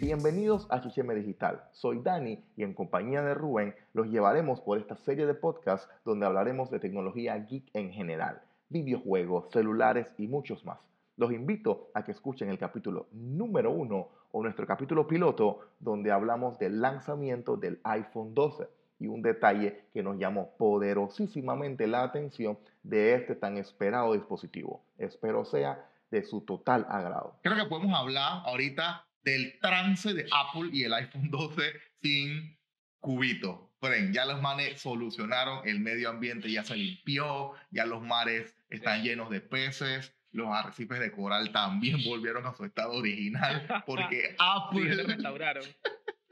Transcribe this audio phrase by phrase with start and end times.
[0.00, 1.64] Bienvenidos a Chicheme Digital.
[1.72, 6.24] Soy Dani y en compañía de Rubén los llevaremos por esta serie de podcasts donde
[6.24, 10.78] hablaremos de tecnología geek en general, videojuegos, celulares y muchos más.
[11.16, 16.60] Los invito a que escuchen el capítulo número uno o nuestro capítulo piloto donde hablamos
[16.60, 18.68] del lanzamiento del iPhone 12
[19.00, 24.80] y un detalle que nos llamó poderosísimamente la atención de este tan esperado dispositivo.
[24.96, 27.34] Espero sea de su total agrado.
[27.42, 31.62] Creo que podemos hablar ahorita del trance de Apple y el iPhone 12
[32.02, 32.58] sin
[33.00, 33.72] cubito.
[33.80, 39.04] Fren, ya los mares solucionaron, el medio ambiente ya se limpió, ya los mares están
[39.04, 44.94] llenos de peces, los arrecifes de coral también volvieron a su estado original porque Apple...
[44.94, 45.64] Sí, restauraron.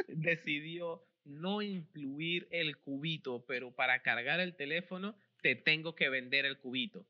[0.09, 6.59] Decidió no incluir el cubito, pero para cargar el teléfono te tengo que vender el
[6.59, 7.07] cubito.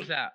[0.00, 0.34] O sea,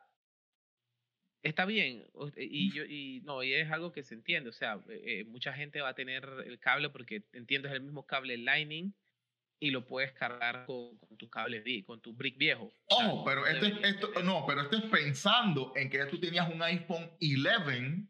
[1.43, 2.05] está bien.
[2.37, 4.49] Y, yo, y no, y es algo que se entiende.
[4.49, 8.05] O sea, eh, mucha gente va a tener el cable porque entiendo es el mismo
[8.05, 8.93] cable Lightning
[9.59, 12.73] y lo puedes cargar con, tu cable, con tu brick viejo.
[12.87, 16.61] Oh, pero este, esto, no, pero este es pensando en que ya tú tenías un
[16.63, 18.07] iPhone 11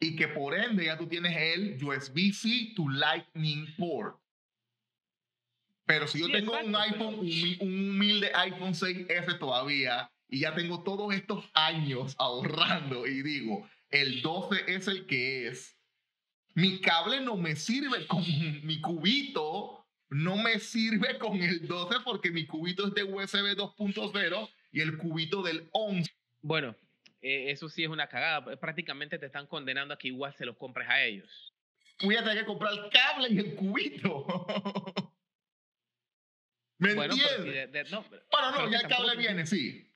[0.00, 4.20] y que por ende ya tú tienes el USB-C to Lightning port.
[5.86, 10.82] Pero si yo tengo un iPhone, un, un humilde iPhone 6S todavía, y ya tengo
[10.82, 15.76] todos estos años ahorrando y digo, el 12 es el que es.
[16.54, 18.22] Mi cable no me sirve con
[18.64, 24.50] mi cubito, no me sirve con el 12 porque mi cubito es de USB 2.0
[24.72, 26.10] y el cubito del 11.
[26.42, 26.76] Bueno,
[27.22, 28.56] eh, eso sí es una cagada.
[28.58, 31.54] Prácticamente te están condenando a que igual se los compres a ellos.
[32.02, 34.26] Voy a tener que comprar el cable y el cubito.
[36.78, 37.90] ¿Me entiendes?
[37.90, 39.87] no, bueno, no, ya el cable viene, sí.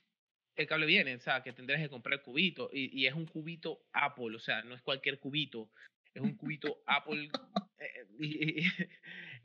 [0.55, 2.69] El cable viene, o sea, que tendrás que comprar el cubito.
[2.72, 5.70] Y, y, es un cubito Apple, o sea, no es cualquier cubito.
[6.14, 7.31] Es un cubito Apple.
[7.79, 8.67] Eh, y,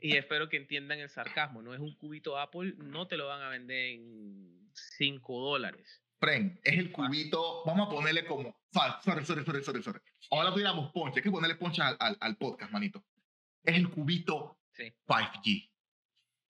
[0.00, 1.62] y, espero que entiendan el sarcasmo.
[1.62, 6.02] No es un cubito Apple, no te lo van a vender en 5 dólares.
[6.20, 10.00] Fren, es el cubito, vamos a ponerle como, sorry, sorry, sorry, sorry, sorry.
[10.30, 13.04] Ahora tuviéramos ponche, hay que ponerle ponche al, al, al, podcast, manito.
[13.62, 14.92] Es el cubito sí.
[15.06, 15.70] 5G.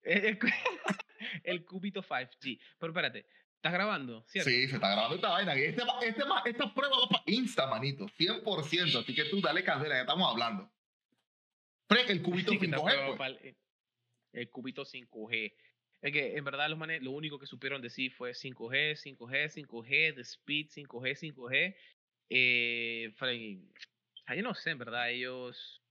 [0.03, 0.39] El,
[1.45, 2.59] el, cubito 5G.
[2.79, 3.27] Pero espérate,
[3.59, 4.25] ¿estás grabando?
[4.29, 4.51] ¿cierto?
[4.51, 5.55] Sí, se está grabando esta vaina.
[5.55, 9.01] Este, este, esta prueba va para Insta, manito, 100%.
[9.01, 10.71] Así que tú dale candela, ya estamos hablando.
[11.89, 13.17] Fren, el cubito 5G.
[13.17, 13.57] Pues.
[14.33, 15.55] El cubito 5G.
[16.01, 20.15] Es que en verdad los manes lo único que supieron decir fue 5G, 5G, 5G,
[20.15, 21.77] the speed, 5G, 5G.
[22.31, 23.13] Eh,
[24.37, 25.83] yo no sé, en verdad, ellos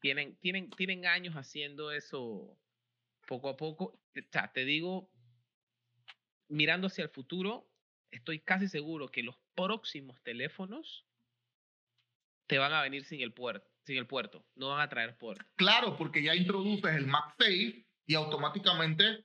[0.00, 2.56] tienen, tienen, tienen años haciendo eso
[3.26, 3.84] poco a poco.
[3.84, 5.10] O sea, te digo,
[6.50, 7.66] mirando hacia el futuro,
[8.10, 11.06] estoy casi seguro que los próximos teléfonos
[12.46, 15.44] te van a venir sin el puerto, sin el puerto, no van a traer puerto.
[15.56, 19.24] Claro, porque ya introduces el MagSafe y automáticamente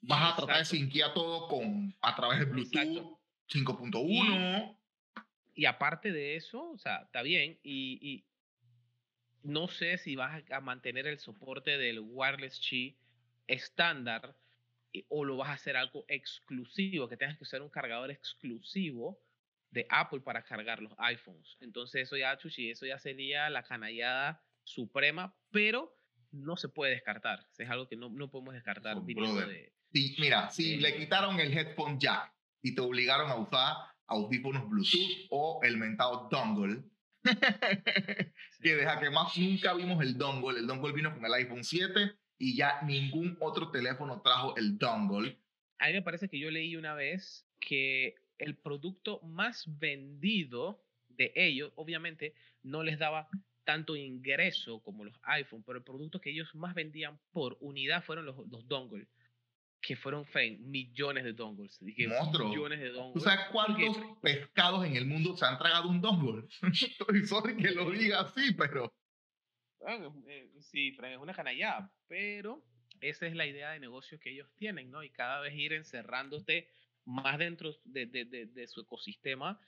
[0.00, 3.18] vas a tratar de sinquear todo con, a través de Bluetooth
[3.48, 4.78] 5.1.
[5.54, 7.58] Y, aparte de eso, o sea, está bien.
[7.62, 8.24] Y, y,
[9.42, 12.96] no sé si vas a mantener el soporte del wireless Qi
[13.46, 14.34] estándar
[15.08, 19.20] o lo vas a hacer algo exclusivo, que tengas que usar un cargador exclusivo
[19.70, 21.56] de Apple para cargar los iPhones.
[21.60, 25.96] Entonces eso ya, chuchi, eso ya sería la canallada suprema, pero
[26.30, 27.46] no se puede descartar.
[27.56, 29.72] Es algo que no, no podemos descartar de...
[29.92, 32.32] Sí, mira, si le quitaron el headphone jack
[32.62, 33.76] y te obligaron a usar
[34.06, 36.82] audífonos Bluetooth o el mentado dongle,
[38.62, 40.60] que deja que más nunca vimos el dongle.
[40.60, 45.38] El dongle vino con el iPhone 7 y ya ningún otro teléfono trajo el dongle.
[45.78, 51.32] A mí me parece que yo leí una vez que el producto más vendido de
[51.36, 53.28] ellos, obviamente, no les daba
[53.62, 58.26] tanto ingreso como los iPhone, pero el producto que ellos más vendían por unidad fueron
[58.26, 59.06] los, los dongles,
[59.80, 60.26] que fueron
[60.58, 61.80] millones de dongles.
[61.80, 63.14] Millones de dongles.
[63.14, 66.48] ¿Tú sabes cuántos pescados en el mundo se han tragado un dongle?
[66.72, 68.92] Estoy sorry que lo diga así, pero...
[69.86, 72.64] Eh, sí, Frank, es una canallada, pero
[73.00, 75.02] esa es la idea de negocio que ellos tienen, ¿no?
[75.02, 76.68] Y cada vez ir encerrándote
[77.04, 79.60] más dentro de, de, de, de su ecosistema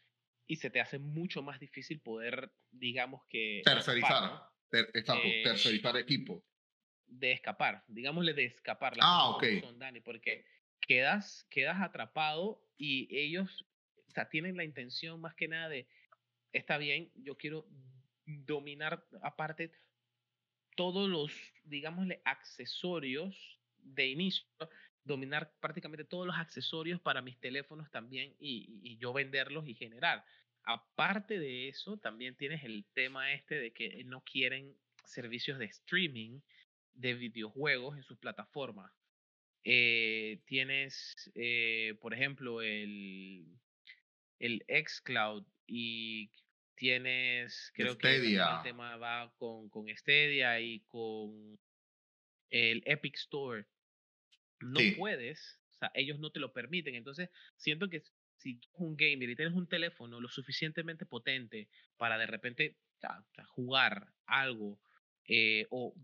[0.46, 3.62] y se te hace mucho más difícil poder, digamos que...
[3.64, 6.44] Tercerizar, exacto, eh, tercerizar equipo.
[7.06, 8.96] De escapar, digámosle de escapar.
[8.96, 9.44] La ah, ok.
[9.60, 10.44] Son, Dani, porque
[10.80, 13.66] quedas, quedas atrapado y ellos
[14.08, 15.88] o sea, tienen la intención más que nada de,
[16.52, 17.66] está bien, yo quiero
[18.26, 19.72] dominar aparte
[20.74, 21.32] todos los,
[21.64, 24.46] digámosle, accesorios de inicio,
[25.04, 30.24] dominar prácticamente todos los accesorios para mis teléfonos también y, yo venderlos y generar.
[30.64, 34.74] Aparte de eso, también tienes el tema este de que no quieren
[35.04, 36.40] servicios de streaming
[36.94, 38.90] de videojuegos en sus plataformas.
[39.64, 43.46] Eh, tienes, eh, por ejemplo, el,
[44.38, 46.30] el xCloud y
[46.74, 51.58] tienes, creo que el tema va con, con Stadia y con
[52.50, 53.66] el Epic Store.
[54.60, 56.94] No puedes, o sea, ellos no te lo permiten.
[56.94, 58.02] Entonces, siento que
[58.36, 62.76] si eres un gamer y tienes un teléfono lo suficientemente potente para de repente
[63.48, 64.78] jugar algo
[65.26, 65.94] eh, o,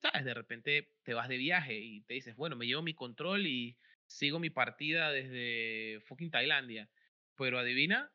[0.00, 0.24] ¿sabes?
[0.24, 3.76] De repente te vas de viaje y te dices, bueno, me llevo mi control y
[4.06, 6.88] sigo mi partida desde fucking Tailandia.
[7.36, 8.10] Pero adivina,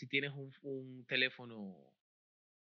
[0.00, 1.76] si tienes un, un teléfono,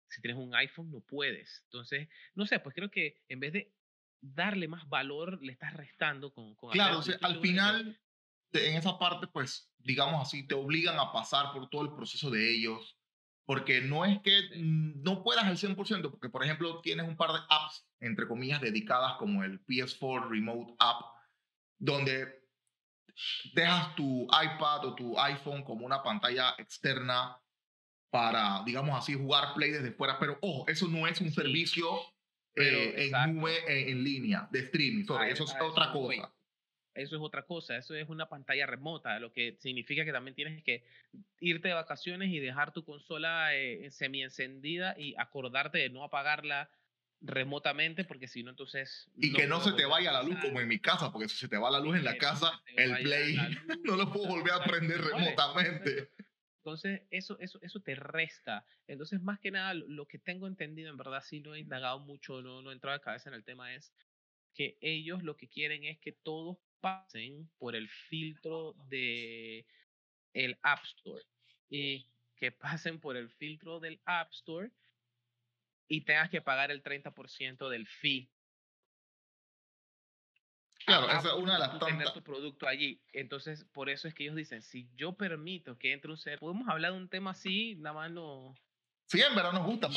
[0.07, 1.63] si tienes un iPhone, no puedes.
[1.65, 3.73] Entonces, no sé, pues creo que en vez de
[4.21, 6.55] darle más valor, le estás restando con...
[6.55, 7.99] con claro, al final,
[8.53, 12.53] en esa parte, pues, digamos así, te obligan a pasar por todo el proceso de
[12.53, 12.97] ellos,
[13.45, 17.39] porque no es que no puedas al 100%, porque, por ejemplo, tienes un par de
[17.49, 21.01] apps, entre comillas, dedicadas como el PS4 Remote App,
[21.79, 22.42] donde
[23.53, 27.39] dejas tu iPad o tu iPhone como una pantalla externa
[28.09, 31.87] para, digamos así, jugar Play desde fuera, pero ojo, eso no es un servicio
[32.55, 36.31] eh, en nube, eh, en, línea, de streaming, eso es otra cosa.
[36.93, 40.63] Eso es otra cosa, eso es una pantalla remota, lo que significa que también tienes
[40.63, 40.83] que
[41.39, 46.69] irte de vacaciones y dejar tu consola eh, semi encendida y acordarte de no apagarla
[47.23, 50.67] remotamente porque si no entonces y que no se te vaya la luz como en
[50.67, 53.35] mi casa porque si se te va la luz en la casa el play
[53.85, 56.11] no lo puedo volver a prender remotamente.
[56.57, 58.65] Entonces eso eso eso te resta.
[58.87, 62.41] Entonces más que nada lo que tengo entendido en verdad si no he indagado mucho
[62.41, 63.93] no no he entrado de cabeza en el tema es
[64.53, 69.65] que ellos lo que quieren es que todos pasen por el filtro de
[70.33, 71.23] el App Store.
[71.69, 72.05] Y
[72.35, 74.69] que pasen por el filtro del App Store
[75.93, 78.31] y tengas que pagar el 30% del fee.
[80.85, 82.99] Claro, esa es una de las tener tu producto allí.
[83.13, 86.67] Entonces, por eso es que ellos dicen, si yo permito que entre un ser, podemos
[86.67, 88.55] hablar de un tema así, nada más no...
[89.05, 89.87] Sí, en verdad nos gusta,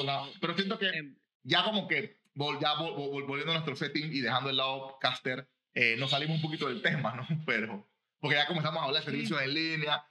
[0.41, 2.21] pero, siento que em ya como que
[2.61, 6.69] ya volviendo a nuestro setting y dejando el lado caster, eh, nos salimos un poquito
[6.69, 7.27] del tema, ¿no?
[7.47, 7.89] Pero,
[8.21, 10.07] porque ya comenzamos a hablar de servicios en línea.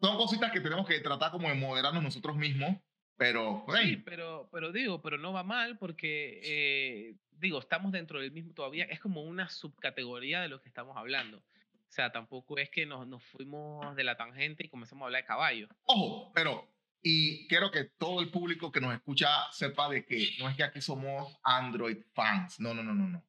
[0.00, 2.76] Son cositas que tenemos que tratar como de moderarnos nosotros mismos
[3.20, 8.32] pero, Sí, pero, pero digo, pero no va mal porque, eh, digo, estamos dentro del
[8.32, 11.36] mismo todavía, es como una subcategoría de lo que estamos hablando.
[11.36, 15.20] O sea, tampoco es que nos, nos fuimos de la tangente y comenzamos a hablar
[15.20, 15.68] de caballo.
[15.84, 16.66] Ojo, pero,
[17.02, 20.64] y quiero que todo el público que nos escucha sepa de que no es que
[20.64, 23.22] aquí somos Android fans, no, no, no, no, no.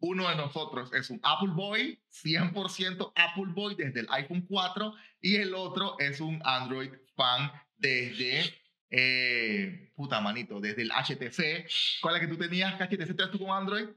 [0.00, 5.36] Uno de nosotros es un Apple Boy, 100% Apple Boy desde el iPhone 4 y
[5.36, 11.68] el otro es un Android fan desde eh, puta manito, desde el HTC.
[12.00, 12.74] ¿Cuál es que tú tenías?
[12.74, 13.88] ¿Qué HTC tenías tú con Android?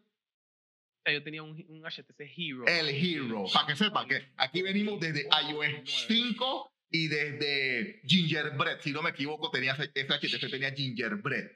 [1.06, 2.66] Yo tenía un, un HTC Hero.
[2.68, 3.46] El Hero.
[3.52, 8.82] Para que sepa que aquí venimos desde iOS 5 y desde Gingerbread.
[8.82, 11.50] Si no me equivoco, tenía ese, HTC tenía Gingerbread.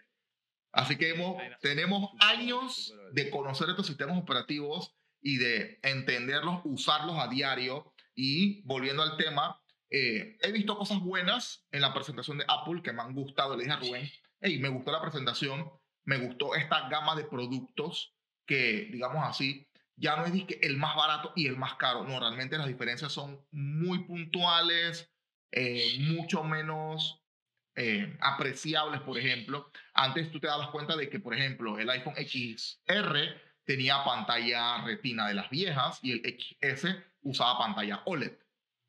[0.72, 7.28] Así que hemos, tenemos años de conocer estos sistemas operativos y de entenderlos, usarlos a
[7.28, 7.94] diario.
[8.16, 9.63] Y volviendo al tema,
[9.96, 13.56] eh, he visto cosas buenas en la presentación de Apple que me han gustado.
[13.56, 14.10] Le dije a Rubén,
[14.42, 15.72] hey, me gustó la presentación,
[16.04, 18.16] me gustó esta gama de productos
[18.48, 22.06] que, digamos así, ya no es el más barato y el más caro.
[22.06, 25.14] No, realmente las diferencias son muy puntuales,
[25.52, 27.24] eh, mucho menos
[27.76, 29.70] eh, apreciables, por ejemplo.
[29.94, 33.16] Antes tú te dabas cuenta de que, por ejemplo, el iPhone XR
[33.64, 38.43] tenía pantalla retina de las viejas y el XS usaba pantalla OLED.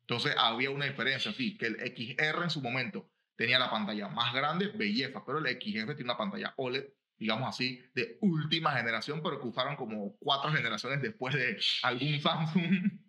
[0.07, 4.35] Entonces había una diferencia, sí, que el XR en su momento tenía la pantalla más
[4.35, 6.85] grande, belleza, pero el XF tiene una pantalla OLED,
[7.17, 12.99] digamos así, de última generación, pero que usaron como cuatro generaciones después de algún Samsung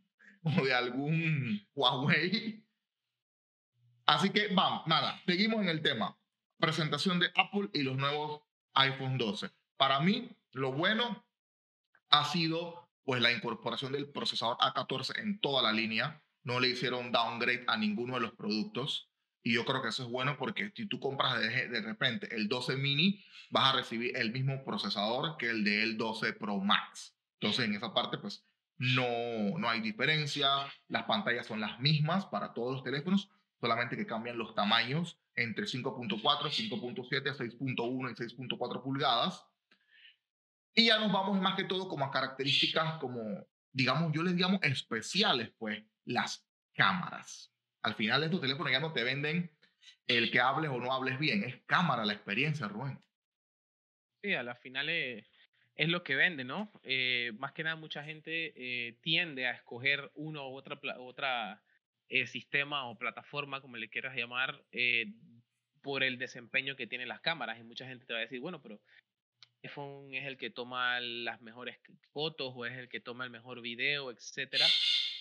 [0.42, 2.64] o de algún Huawei.
[4.06, 6.16] Así que vamos, nada, seguimos en el tema.
[6.58, 8.40] Presentación de Apple y los nuevos
[8.72, 9.50] iPhone 12.
[9.76, 11.26] Para mí, lo bueno
[12.08, 17.10] ha sido pues la incorporación del procesador A14 en toda la línea no le hicieron
[17.10, 19.10] downgrade a ninguno de los productos.
[19.42, 22.48] Y yo creo que eso es bueno porque si tú compras de, de repente el
[22.48, 27.16] 12 mini, vas a recibir el mismo procesador que el del 12 Pro Max.
[27.40, 28.44] Entonces, en esa parte, pues
[28.78, 30.48] no, no hay diferencia.
[30.86, 33.28] Las pantallas son las mismas para todos los teléfonos,
[33.60, 39.44] solamente que cambian los tamaños entre 5.4, 5.7, 6.1 y 6.4 pulgadas.
[40.76, 44.60] Y ya nos vamos más que todo como a características como, digamos, yo les digamos
[44.62, 47.52] especiales, pues las cámaras.
[47.82, 49.50] Al final estos teléfonos ya no te venden
[50.06, 52.98] el que hables o no hables bien, es cámara la experiencia, Rubén.
[54.22, 55.26] Sí, a la final es,
[55.74, 56.72] es lo que vende, ¿no?
[56.82, 61.62] Eh, más que nada mucha gente eh, tiende a escoger uno u otra, otra
[62.08, 64.64] eh, sistema o plataforma, como le quieras llamar,
[65.82, 67.58] por el desempeño que tienen las cámaras.
[67.60, 68.80] Y mucha gente te va a decir, bueno, pero
[69.62, 71.78] iPhone es el que toma las mejores
[72.12, 74.66] fotos o es el que toma el mejor video, etcétera.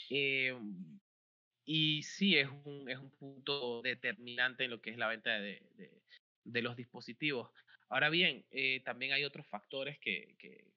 [0.09, 5.61] Y sí, es un, es un punto determinante en lo que es la venta de,
[5.75, 6.01] de,
[6.43, 7.51] de los dispositivos.
[7.89, 10.71] Ahora bien, eh, también hay otros factores que, que,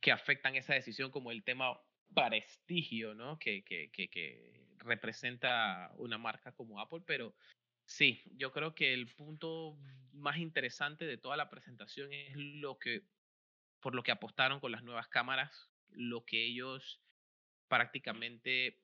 [0.00, 1.80] que, afectan esa decisión, como el tema
[2.14, 3.38] prestigio, ¿no?
[3.38, 7.34] Que, que, que, representa una marca como Apple, pero
[7.86, 9.76] sí, yo creo que el punto
[10.12, 13.02] más interesante de toda la presentación es lo que,
[13.80, 17.00] por lo que apostaron con las nuevas cámaras, lo que ellos
[17.68, 18.78] prácticamente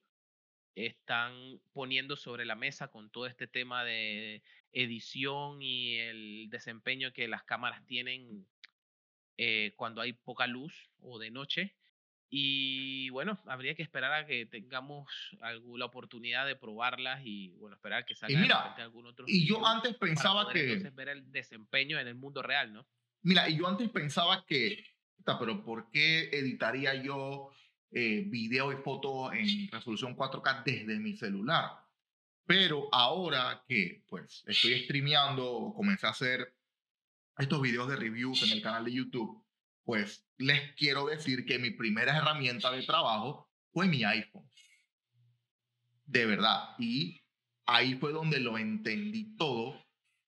[0.74, 7.28] están poniendo sobre la mesa con todo este tema de edición y el desempeño que
[7.28, 8.46] las cámaras tienen
[9.36, 11.76] eh, cuando hay poca luz o de noche.
[12.34, 18.06] Y bueno, habría que esperar a que tengamos alguna oportunidad de probarlas y bueno, esperar
[18.06, 19.26] que salga y mira, algún otro.
[19.28, 20.76] Y yo antes pensaba que.
[20.94, 22.86] ver el desempeño en el mundo real, ¿no?
[23.20, 24.82] Mira, y yo antes pensaba que.
[25.38, 27.52] Pero ¿por qué editaría yo
[27.92, 31.72] eh, video y foto en resolución 4K desde mi celular.
[32.46, 36.54] Pero ahora que pues estoy streameando, comencé a hacer
[37.38, 39.44] estos videos de reviews en el canal de YouTube,
[39.84, 44.48] pues les quiero decir que mi primera herramienta de trabajo fue mi iPhone.
[46.06, 46.74] De verdad.
[46.78, 47.22] Y
[47.66, 49.78] ahí fue donde lo entendí todo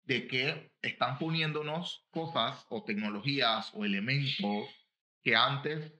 [0.03, 4.69] de que están poniéndonos cosas o tecnologías o elementos
[5.23, 5.93] que antes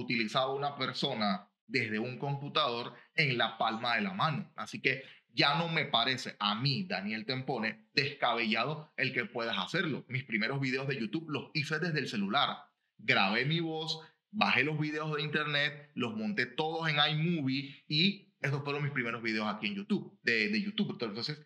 [0.00, 4.52] utilizaba una persona desde un computador en la palma de la mano.
[4.56, 10.04] Así que ya no me parece a mí, Daniel Tempone, descabellado el que puedas hacerlo.
[10.08, 12.58] Mis primeros videos de YouTube los hice desde el celular.
[12.98, 18.62] Grabé mi voz, bajé los videos de internet, los monté todos en iMovie y esos
[18.62, 20.98] fueron mis primeros videos aquí en YouTube, de YouTube.
[21.00, 21.44] Entonces,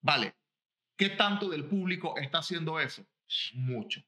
[0.00, 0.34] vale,
[0.96, 3.04] ¿qué tanto del público está haciendo eso?
[3.54, 4.04] Mucho.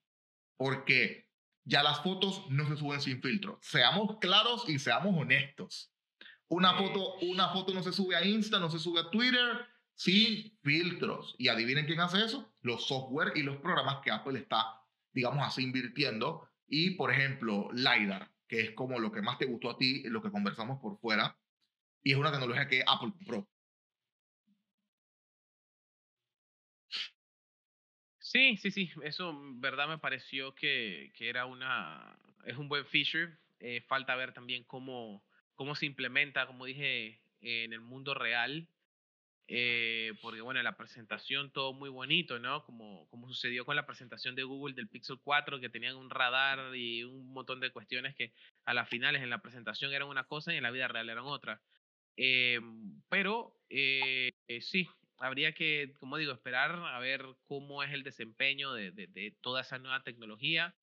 [0.57, 1.24] Porque
[1.65, 3.59] ya las fotos no se suben sin filtro.
[3.63, 5.91] Seamos claros y seamos honestos.
[6.49, 10.57] Una foto, una foto no se sube a Insta, no se sube a Twitter sin
[10.63, 11.35] filtros.
[11.39, 12.55] Y adivinen quién hace eso.
[12.61, 16.49] Los software y los programas que Apple está, digamos así, invirtiendo.
[16.67, 20.23] Y, por ejemplo, LiDAR, que es como lo que más te gustó a ti, lo
[20.23, 21.39] que conversamos por fuera.
[22.03, 23.49] Y es una tecnología que Apple Pro.
[28.35, 33.39] Sí, sí, sí, eso verdad me pareció que, que era una, es un buen feature.
[33.61, 35.25] Eh, falta ver también cómo,
[35.55, 38.69] cómo se implementa, como dije, en el mundo real.
[39.49, 42.65] Eh, porque bueno, la presentación todo muy bonito, ¿no?
[42.65, 46.77] Como, como sucedió con la presentación de Google del Pixel 4, que tenían un radar
[46.77, 50.55] y un montón de cuestiones que a las finales en la presentación eran una cosa
[50.55, 51.63] y en la vida real eran otra.
[52.17, 52.61] Eh,
[53.09, 58.91] pero eh, sí, habría que, como digo, esperar a ver cómo es el desempeño de,
[58.91, 60.75] de, toda esa nueva tecnología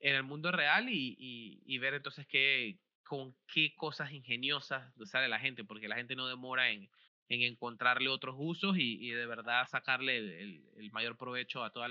[0.00, 5.40] en el mundo real y, y, ver entonces qué, con qué cosas ingeniosas sale la
[5.40, 6.90] gente, porque la gente no demora en,
[7.28, 11.86] en encontrarle otros usos y, y de verdad sacarle el, el, mayor provecho a todo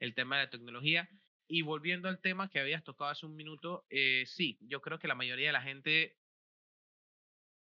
[0.00, 1.08] el tema de la tecnología.
[1.46, 5.08] Y volviendo al tema que habías tocado hace un minuto, eh, sí, yo creo que
[5.08, 6.16] la mayoría de la gente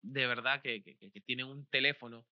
[0.03, 2.25] de verdad que, que, que tiene un teléfono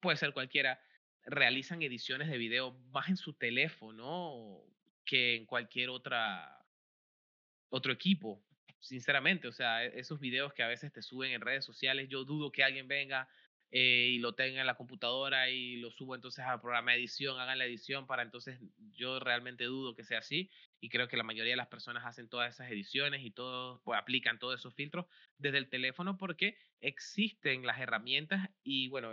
[0.00, 0.80] puede ser cualquiera,
[1.24, 4.62] realizan ediciones de video más en su teléfono
[5.04, 6.56] que en cualquier otra
[7.70, 8.42] otro equipo,
[8.80, 9.48] sinceramente.
[9.48, 12.50] O sea, e, esos videos que a veces te suben en redes sociales, yo dudo
[12.52, 13.28] que alguien venga
[13.72, 17.38] eh, y lo tenga en la computadora y lo subo entonces al programa de edición,
[17.38, 18.58] hagan la edición para entonces
[18.96, 22.28] yo realmente dudo que sea así y creo que la mayoría de las personas hacen
[22.28, 25.06] todas esas ediciones y todos pues, aplican todos esos filtros
[25.38, 29.12] desde el teléfono porque existen las herramientas y bueno,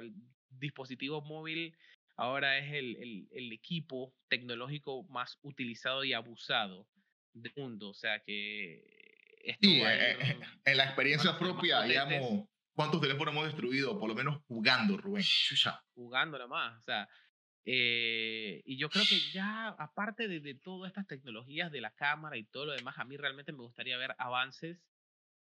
[0.60, 1.76] dispositivo móvil
[2.18, 6.88] ahora es el, el, el, equipo tecnológico más utilizado y abusado
[7.34, 7.90] del mundo.
[7.90, 8.84] O sea que...
[9.62, 13.98] Sí, eh, eh, en la experiencia propia, digamos, ¿cuántos teléfonos hemos destruido?
[13.98, 15.24] Por lo menos jugando, Rubén.
[15.94, 16.80] Jugando nada más.
[16.80, 17.08] O sea,
[17.64, 22.36] eh, y yo creo que ya, aparte de, de, todas estas tecnologías de la cámara
[22.36, 24.80] y todo lo demás, a mí realmente me gustaría ver avances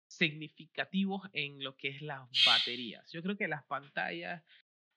[0.08, 3.10] significativos en lo que es las baterías.
[3.12, 4.42] Yo creo que las pantallas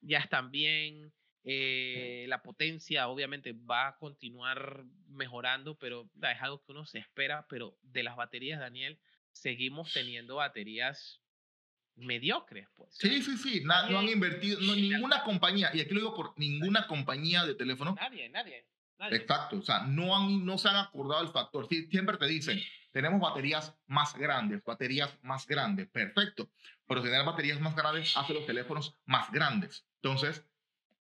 [0.01, 1.13] ya están bien.
[1.43, 7.45] Eh, la potencia obviamente va a continuar mejorando, pero es algo que uno se espera.
[7.49, 8.99] Pero de las baterías, Daniel,
[9.31, 11.21] seguimos teniendo baterías
[11.95, 12.95] mediocres, pues.
[12.97, 13.61] Sí, sí, sí.
[13.63, 17.55] na- no han invertido, no, ninguna compañía, y aquí lo digo por ninguna compañía de
[17.55, 18.65] teléfono, Nadie, nadie.
[18.99, 19.17] Nadie.
[19.17, 21.67] Exacto, o sea, no, han, no se han acordado el factor.
[21.67, 22.59] Siempre te dicen,
[22.91, 26.49] tenemos baterías más grandes, baterías más grandes, perfecto,
[26.87, 29.85] pero tener baterías más grandes hace los teléfonos más grandes.
[30.01, 30.45] Entonces,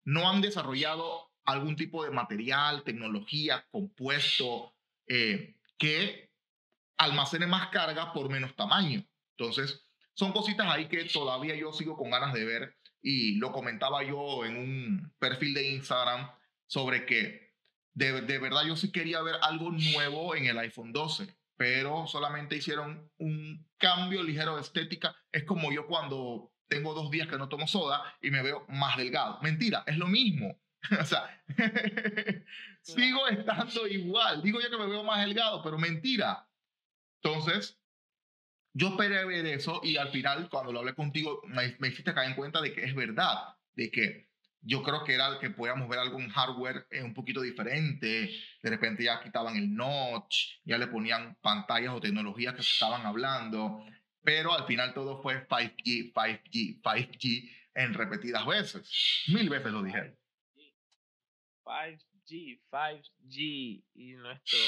[0.03, 4.73] no han desarrollado algún tipo de material, tecnología, compuesto
[5.07, 6.31] eh, que
[6.97, 9.05] almacene más carga por menos tamaño.
[9.37, 9.83] Entonces,
[10.13, 14.45] son cositas ahí que todavía yo sigo con ganas de ver y lo comentaba yo
[14.45, 16.31] en un perfil de Instagram
[16.65, 17.44] sobre que
[17.95, 22.57] de, de verdad yo sí quería ver algo nuevo en el iPhone 12, pero solamente
[22.57, 25.15] hicieron un cambio ligero de estética.
[25.31, 28.97] Es como yo cuando tengo dos días que no tomo soda y me veo más
[28.97, 29.39] delgado.
[29.41, 30.59] Mentira, es lo mismo.
[30.99, 31.41] o sea,
[32.81, 34.43] sigo estando igual.
[34.43, 36.47] Digo yo que me veo más delgado, pero mentira.
[37.23, 37.79] Entonces,
[38.73, 42.31] yo esperé ver eso y al final, cuando lo hablé contigo, me, me hiciste caer
[42.31, 44.34] en cuenta de que es verdad, de que
[44.65, 48.31] yo creo que era que podíamos ver algún hardware eh, un poquito diferente.
[48.61, 53.85] De repente ya quitaban el notch, ya le ponían pantallas o tecnologías que estaban hablando,
[54.23, 59.23] pero al final todo fue 5G, 5G, 5G en repetidas veces.
[59.27, 60.17] Mil veces lo dije.
[61.63, 64.59] 5G, 5G y nuestro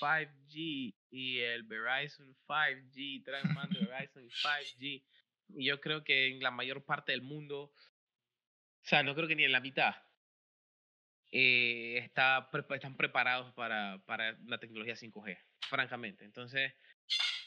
[0.00, 5.04] 5G y el Verizon 5G, traen más de Verizon 5G.
[5.56, 7.72] Y yo creo que en la mayor parte del mundo,
[8.86, 9.94] sea, no creo que ni en la mitad,
[11.32, 15.36] eh, está, están preparados para, para la tecnología 5G,
[15.68, 16.24] francamente.
[16.24, 16.72] Entonces,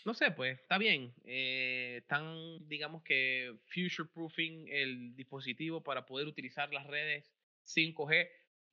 [0.04, 1.14] no sé, pues está bien.
[1.24, 7.34] eh, están, digamos que, future proofing el dispositivo para poder utilizar las redes
[7.66, 8.30] 5G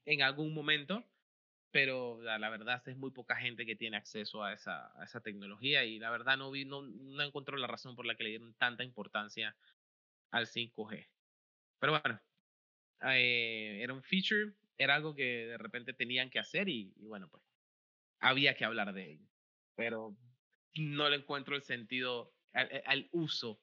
[0.06, 1.04] en algún momento,
[1.70, 5.20] pero la, la verdad es muy poca gente que tiene acceso a esa, a esa
[5.20, 8.30] tecnología y la verdad no, vi, no, no encontró la razón por la que le
[8.30, 9.56] dieron tanta importancia
[10.30, 11.08] al 5G.
[11.80, 12.20] Pero bueno,
[13.02, 17.28] eh, era un feature, era algo que de repente tenían que hacer y, y bueno,
[17.30, 17.42] pues
[18.20, 19.28] había que hablar de ello.
[19.76, 20.16] Pero
[20.76, 23.60] no le encuentro el sentido al, al- al uso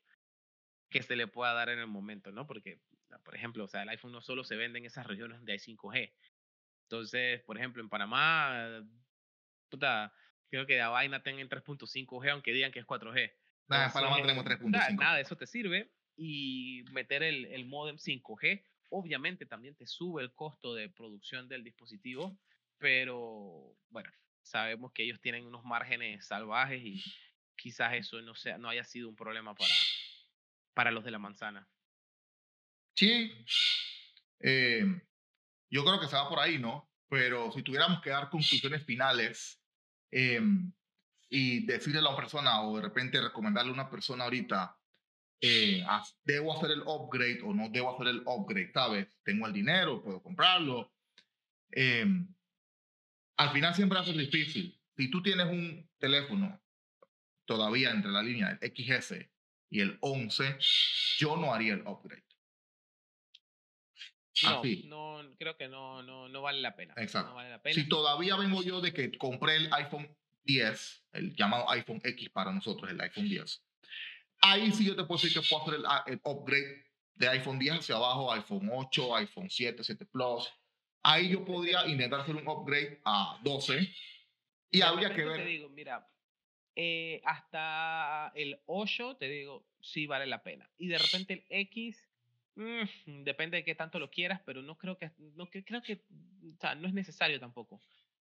[0.89, 2.47] que se le pueda dar en el momento, ¿no?
[2.47, 2.81] Porque,
[3.23, 5.59] por ejemplo, o sea, el iPhone no solo se vende en esas regiones donde hay
[5.59, 6.13] 5G.
[6.83, 8.83] Entonces, por ejemplo, en Panamá,
[9.69, 10.13] puta,
[10.49, 13.33] creo que la vaina tenga en 3.5G, aunque digan que es 4G.
[13.69, 14.57] Nada, en Panamá tenemos nada,
[14.89, 14.99] 3.5.
[15.01, 15.91] Nada de eso te sirve.
[16.17, 21.63] Y meter el, el modem 5G, obviamente también te sube el costo de producción del
[21.63, 22.37] dispositivo,
[22.77, 27.03] pero bueno, sabemos que ellos tienen unos márgenes salvajes y
[27.55, 29.73] quizás eso no, sea, no haya sido un problema para,
[30.73, 31.67] para los de la manzana.
[32.95, 33.31] Sí.
[34.39, 34.85] Eh,
[35.69, 36.91] yo creo que se va por ahí, ¿no?
[37.07, 39.61] Pero si tuviéramos que dar conclusiones finales
[40.11, 40.41] eh,
[41.29, 44.77] y decirle a una persona o de repente recomendarle a una persona ahorita,
[45.41, 45.83] eh,
[46.23, 49.07] debo hacer el upgrade o no debo hacer el upgrade, ¿sabes?
[49.23, 50.93] Tengo el dinero, puedo comprarlo.
[51.71, 52.05] Eh,
[53.37, 54.79] al final siempre va a ser difícil.
[54.95, 56.61] Si tú tienes un teléfono
[57.45, 59.15] todavía entre la línea del XS
[59.71, 60.57] y el 11,
[61.17, 62.23] yo no haría el upgrade.
[64.43, 64.83] No, Así.
[64.87, 66.93] no, creo que no, no, no vale la pena.
[66.97, 67.29] Exacto.
[67.29, 67.73] No vale la pena.
[67.73, 72.51] Si todavía vengo yo de que compré el iPhone 10, el llamado iPhone X para
[72.51, 73.63] nosotros, el iPhone 10,
[74.41, 77.59] ahí sí yo te puedo decir que puedo hacer el, a- el upgrade de iPhone
[77.59, 80.51] 10 hacia abajo, iPhone 8, iPhone 7, 7 Plus.
[81.03, 83.93] Ahí yo podría intentar hacer un upgrade a 12
[84.71, 85.37] y De habría que ver.
[85.37, 86.07] Te digo, mira,
[86.75, 90.69] eh, hasta el 8, te digo, sí vale la pena.
[90.77, 92.07] Y de repente el X,
[92.55, 96.03] mm, depende de qué tanto lo quieras, pero no creo que, no creo que,
[96.55, 97.81] o sea, no es necesario tampoco.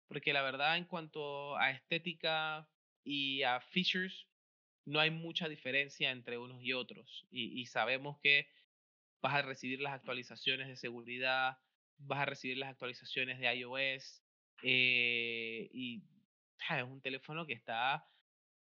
[0.09, 2.69] Porque la verdad, en cuanto a estética
[3.03, 4.27] y a features,
[4.85, 7.27] no hay mucha diferencia entre unos y otros.
[7.31, 8.49] Y, sabemos que
[9.23, 11.59] vas a recibir las actualizaciones de seguridad,
[11.99, 14.23] vas a recibir las actualizaciones de iOS,
[14.63, 16.03] eh, y
[16.71, 18.07] es un teléfono que está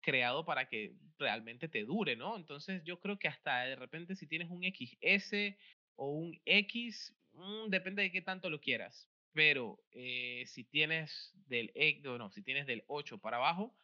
[0.01, 2.37] creado para que realmente te dure, ¿no?
[2.37, 5.57] Entonces yo creo que hasta de repente si tienes un XS
[5.97, 9.09] o un X, mm, depende de qué tanto lo quieras.
[9.33, 13.75] Pero eh, si tienes del no, no, si tienes del 8 para abajo,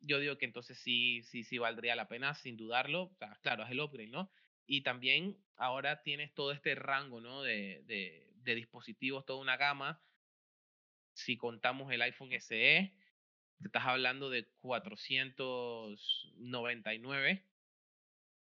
[0.00, 3.04] yo digo que entonces sí, sí, sí valdría la pena, sin dudarlo.
[3.04, 4.30] O sea, claro, es el upgrade, ¿no?
[4.66, 7.42] Y también ahora tienes todo este rango, ¿no?
[7.42, 10.00] De, de, de dispositivos, toda una gama.
[11.14, 12.92] Si contamos el iPhone SE,
[13.60, 17.44] te estás hablando de 499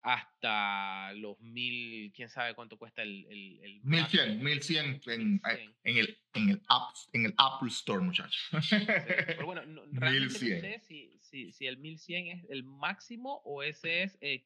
[0.03, 3.25] hasta los 1000, quién sabe cuánto cuesta el...
[3.29, 5.41] el, el 1100, 1100 en, 1100.
[5.83, 8.49] en, el, en, el app, en el Apple Store, muchachos.
[8.61, 10.55] Sí, Pero bueno, no, realmente 1100.
[10.55, 14.45] no sé si, si, si el 1100 es el máximo o ese es eh,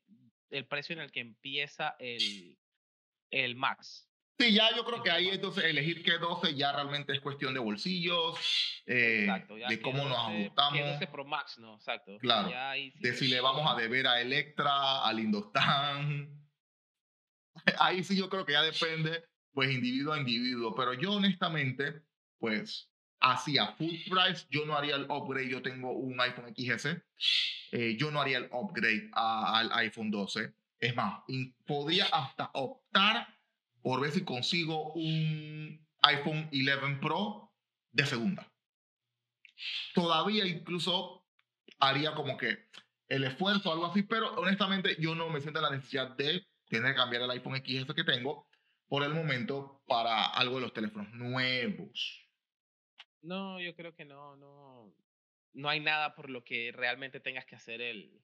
[0.51, 2.57] el precio en el que empieza el,
[3.31, 4.09] el Max.
[4.37, 7.59] Sí, ya yo creo que ahí entonces elegir qué 12 ya realmente es cuestión de
[7.61, 8.37] bolsillos,
[8.85, 11.75] eh, Exacto, de que cómo nos 12 ajustamos, que 12 Pro Max, ¿no?
[11.75, 12.17] Exacto.
[12.19, 16.41] Claro, Ya ahí sí de que- si le vamos a deber a Electra, a Lindostan.
[17.79, 20.75] Ahí sí yo creo que ya depende, pues, individuo a individuo.
[20.75, 22.01] Pero yo honestamente,
[22.37, 22.91] pues,
[23.25, 25.49] así a full price, yo no haría el upgrade.
[25.49, 27.01] Yo tengo un iPhone XS.
[27.71, 30.53] eh, yo no haría el upgrade a- al iPhone 12.
[30.79, 31.23] Es más,
[31.65, 33.27] podría hasta optar
[33.81, 37.51] por ver si consigo un iPhone 11 Pro
[37.91, 38.51] de segunda.
[39.93, 41.25] Todavía incluso
[41.79, 42.69] haría como que
[43.07, 46.91] el esfuerzo algo así, pero honestamente yo no me siento en la necesidad de tener
[46.93, 48.47] que cambiar el iPhone XS que tengo
[48.87, 52.24] por el momento para algo de los teléfonos nuevos.
[53.29, 54.95] No, yo creo que no, no,
[55.53, 58.23] no hay nada por lo que realmente tengas que hacer el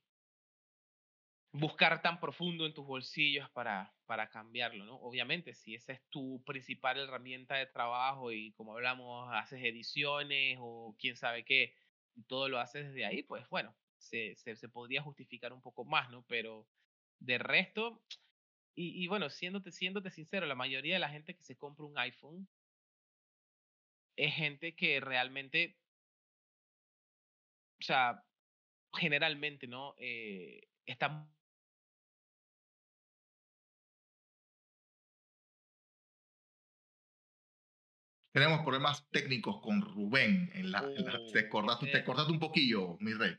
[1.53, 4.95] buscar tan profundo en tus bolsillos para, para cambiarlo, ¿no?
[4.97, 10.95] Obviamente, si esa es tu principal herramienta de trabajo y como hablamos, haces ediciones o
[10.99, 11.75] quién sabe qué,
[12.15, 15.83] y todo lo haces desde ahí, pues bueno, se, se, se podría justificar un poco
[15.85, 16.25] más, ¿no?
[16.27, 16.69] Pero
[17.19, 18.05] de resto,
[18.75, 21.97] y, y bueno, siéndote, siéndote sincero, la mayoría de la gente que se compra un
[21.99, 22.49] iPhone
[24.25, 25.79] es gente que realmente,
[27.79, 28.23] o sea,
[28.93, 29.95] generalmente, ¿no?
[29.99, 31.31] Eh, está
[38.33, 40.49] Tenemos problemas técnicos con Rubén.
[40.53, 43.35] En la, en la- Oh, te, cortaste, te ese- cortaste un poquillo, mi rey.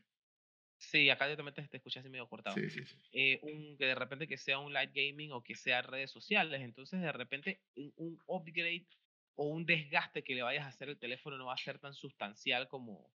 [0.77, 2.55] Sí, acá directamente te escuchas así medio cortado.
[2.57, 2.97] Sí, sí, sí.
[3.13, 6.61] Eh, un, que de repente que sea un light gaming o que sea redes sociales.
[6.61, 7.61] Entonces, de repente,
[7.95, 8.85] un upgrade
[9.35, 11.93] o un desgaste que le vayas a hacer al teléfono no va a ser tan
[11.93, 13.13] sustancial como,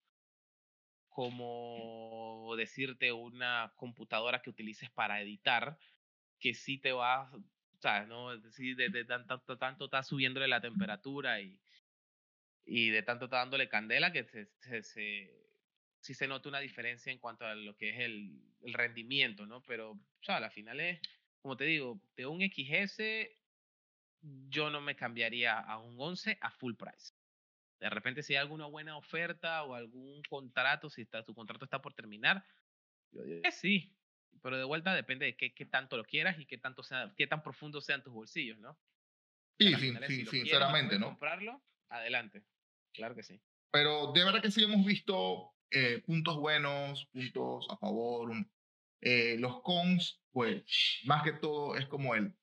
[1.09, 5.77] como decirte una computadora que utilices para editar,
[6.39, 7.43] que sí te va, o
[7.81, 8.33] sea, ¿no?
[8.33, 11.61] Es decir, de, de tan- tanto, tanto está subiéndole la temperatura y,
[12.65, 15.47] y de tanto está dándole candela que se, se, se-
[16.01, 19.63] sí se nota una diferencia en cuanto a lo que es el, el rendimiento, ¿no?
[19.63, 21.01] Pero, o sea, al final es,
[21.41, 23.39] como te digo, de un XS
[24.21, 27.13] yo no me cambiaría a un 11 a full price.
[27.79, 31.81] De repente si hay alguna buena oferta o algún contrato, si está, tu contrato está
[31.81, 32.45] por terminar,
[33.11, 33.97] yo que sí.
[34.41, 37.27] Pero de vuelta depende de qué, qué tanto lo quieras y qué, tanto sea, qué
[37.27, 38.79] tan profundo sean tus bolsillos, ¿no?
[39.59, 41.07] Sí, Al sí, final es, sí, si quieres y sinceramente, puedes ¿no?
[41.09, 42.45] comprarlo, adelante.
[42.93, 43.41] Claro que sí.
[43.71, 48.29] Pero de verdad que sí hemos visto eh, puntos buenos, puntos a favor.
[48.31, 48.51] un-
[49.01, 52.35] eh, los cons, pues, más que todo es como el,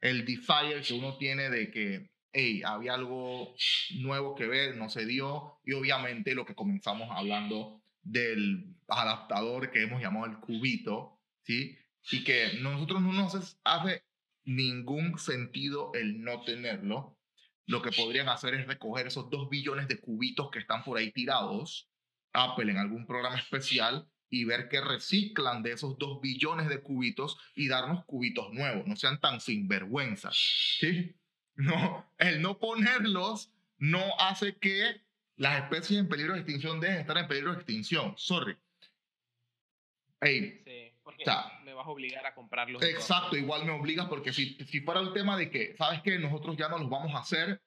[0.00, 3.54] el desire que uno tiene de que, hey, había algo
[3.96, 5.58] nuevo que ver, no se dio.
[5.64, 11.76] Y obviamente lo que comenzamos hablando del adaptador que hemos llamado el cubito, ¿sí?
[12.10, 14.04] Y que nosotros no nos hace-
[14.44, 17.18] ningún sentido el no tenerlo
[17.66, 21.12] lo que podrían hacer es recoger esos dos billones de cubitos que están por ahí
[21.12, 21.88] tirados,
[22.32, 27.38] Apple en algún programa especial, y ver qué reciclan de esos dos billones de cubitos
[27.54, 28.86] y darnos cubitos nuevos.
[28.86, 30.36] No sean tan sinvergüenzas.
[30.78, 31.14] ¿sí?
[31.56, 35.02] No, el no ponerlos no hace que
[35.36, 38.14] las especies en peligro de extinción dejen de estar en peligro de extinción.
[38.16, 38.56] Sorry.
[40.20, 42.82] Ey, Sí, porque O sea, me vas a obligar a comprarlos.
[42.82, 43.42] Exacto, formas.
[43.42, 46.68] igual me obligas porque si, si fuera el tema de que, ¿sabes que Nosotros ya
[46.68, 47.62] no los vamos a hacer,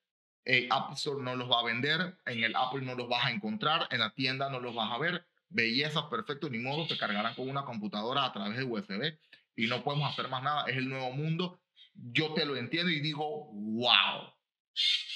[0.46, 3.32] eh, Apple Store no los va a vender, en el Apple no los vas a
[3.32, 7.36] encontrar, en la tienda no los vas a ver, belleza, perfecto, ni modo, se cargarán
[7.36, 9.18] con una computadora a través de USB
[9.56, 11.60] y no podemos hacer más nada, es el nuevo mundo.
[11.94, 14.34] Yo te lo entiendo y digo, wow.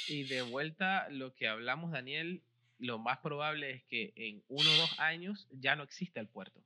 [0.07, 2.43] Y de vuelta, lo que hablamos, Daniel,
[2.77, 6.63] lo más probable es que en uno o dos años ya no exista el puerto.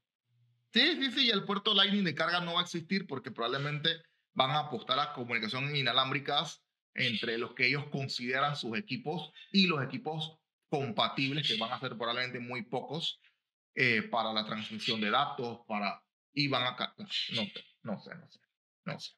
[0.74, 4.04] Sí, sí, sí, el puerto Lightning de carga no va a existir porque probablemente
[4.34, 9.84] van a apostar a comunicación inalámbricas entre los que ellos consideran sus equipos y los
[9.84, 10.38] equipos
[10.70, 13.20] compatibles, que van a ser probablemente muy pocos
[13.76, 16.04] eh, para la transmisión de datos, para...
[16.34, 16.76] Y van a...
[16.76, 17.34] ca- No sé,
[17.84, 18.40] no sé, no sé,
[18.86, 19.12] no sé.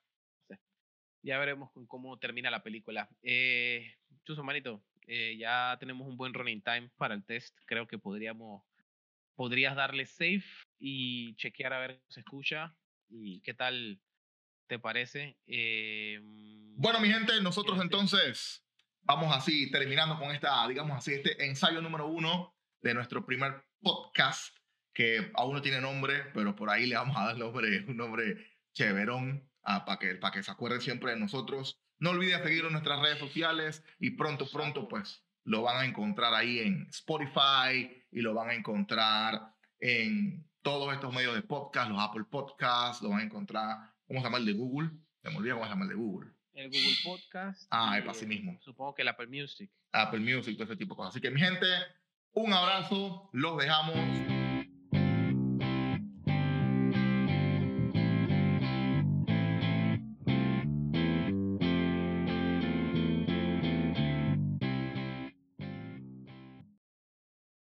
[1.22, 3.10] Ya veremos cómo termina la película.
[3.22, 7.58] Eh, Chuso, manito, eh, ya tenemos un buen running time para el test.
[7.66, 8.64] Creo que podríamos,
[9.36, 10.44] podrías darle save
[10.80, 12.76] y chequear a ver cómo se escucha
[13.10, 14.02] y qué tal
[14.68, 15.38] te parece.
[15.48, 16.20] Eh,
[16.76, 18.66] Bueno, mi gente, nosotros entonces
[19.04, 24.56] vamos así, terminando con esta, digamos así, este ensayo número uno de nuestro primer podcast,
[24.94, 28.38] que aún no tiene nombre, pero por ahí le vamos a dar nombre, un nombre
[28.74, 31.80] chéverón, para que, para que se acuerden siempre de nosotros.
[32.00, 36.34] No olviden seguirnos en nuestras redes sociales y pronto, pronto, pues lo van a encontrar
[36.34, 42.02] ahí en Spotify y lo van a encontrar en todos estos medios de podcast, los
[42.02, 44.90] Apple Podcasts, lo van a encontrar ¿Cómo se llama el de Google?
[45.22, 46.32] Se me olvida cómo se llama el de Google.
[46.54, 47.68] El Google Podcast.
[47.72, 48.60] Ah, y, epa, así eh, mismo.
[48.62, 49.72] Supongo que el Apple Music.
[49.92, 51.14] Apple Music, todo ese tipo de cosas.
[51.14, 51.66] Así que mi gente,
[52.34, 53.96] un abrazo, los dejamos